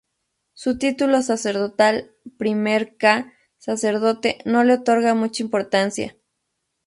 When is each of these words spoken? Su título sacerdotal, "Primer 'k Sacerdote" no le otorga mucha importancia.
Su 0.55 0.79
título 0.79 1.21
sacerdotal, 1.21 2.09
"Primer 2.39 2.97
'k 2.97 3.31
Sacerdote" 3.59 4.39
no 4.45 4.63
le 4.63 4.73
otorga 4.73 5.13
mucha 5.13 5.43
importancia. 5.43 6.17